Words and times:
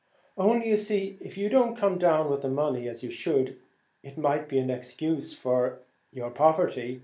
only, 0.35 0.67
you 0.67 0.77
see, 0.77 1.19
if 1.21 1.37
you 1.37 1.47
don't 1.47 1.77
come 1.77 1.99
down 1.99 2.27
with 2.27 2.41
the 2.41 2.49
money 2.49 2.89
as 2.89 3.03
you 3.03 3.11
should, 3.11 3.59
it 4.01 4.17
might 4.17 4.49
be 4.49 4.57
an 4.57 4.71
excuse 4.71 5.35
for 5.35 5.79
your 6.11 6.31
poverty. 6.31 6.99